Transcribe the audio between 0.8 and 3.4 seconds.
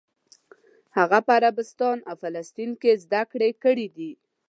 هغه په عربستان او فلسطین کې زده